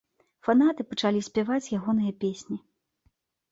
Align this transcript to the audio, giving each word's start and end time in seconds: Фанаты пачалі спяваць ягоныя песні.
Фанаты 0.45 0.85
пачалі 0.93 1.19
спяваць 1.27 1.71
ягоныя 1.81 2.17
песні. 2.25 2.61